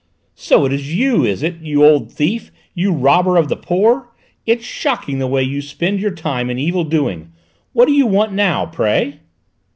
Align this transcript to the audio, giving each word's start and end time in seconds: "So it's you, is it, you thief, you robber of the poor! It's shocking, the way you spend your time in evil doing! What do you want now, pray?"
"So 0.33 0.65
it's 0.65 0.83
you, 0.87 1.25
is 1.25 1.43
it, 1.43 1.57
you 1.57 2.03
thief, 2.09 2.51
you 2.73 2.91
robber 2.91 3.37
of 3.37 3.49
the 3.49 3.55
poor! 3.55 4.09
It's 4.47 4.65
shocking, 4.65 5.19
the 5.19 5.27
way 5.27 5.43
you 5.43 5.61
spend 5.61 5.99
your 5.99 6.09
time 6.09 6.49
in 6.49 6.57
evil 6.57 6.83
doing! 6.85 7.31
What 7.73 7.85
do 7.85 7.91
you 7.91 8.07
want 8.07 8.33
now, 8.33 8.65
pray?" 8.65 9.19